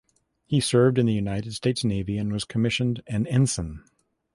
He 0.47 0.59
served 0.61 0.97
in 0.97 1.05
the 1.05 1.13
United 1.13 1.53
States 1.53 1.83
Navy 1.83 2.17
and 2.17 2.31
was 2.33 2.43
commissioned 2.43 3.03
an 3.05 3.27
ensign. 3.27 3.83